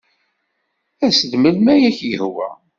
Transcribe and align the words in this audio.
As-d 1.05 1.33
melmi 1.37 1.69
ay 1.73 1.83
ak-yehwa. 1.89 2.49